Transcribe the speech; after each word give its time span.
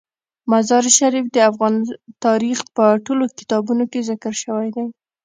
مزارشریف 0.51 1.25
د 1.31 1.37
افغان 1.49 1.75
تاریخ 2.25 2.57
په 2.75 2.85
ټولو 3.05 3.23
کتابونو 3.39 3.83
کې 3.91 4.05
ذکر 4.09 4.33
شوی 4.43 4.67
دی. 4.75 4.85